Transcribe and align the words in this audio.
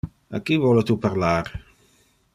A 0.37 0.39
qui 0.47 0.57
vole 0.63 0.83
tu 0.91 0.97
parlar? 1.05 1.53